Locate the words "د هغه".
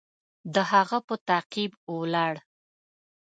0.53-0.97